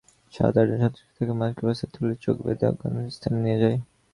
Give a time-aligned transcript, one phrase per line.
[0.33, 3.77] সাত-আটজন সন্ত্রাসী তাঁকে মাইক্রোবাসে তুলে চোখ বেঁধে অজ্ঞাত স্থানে নিয়ে যায়।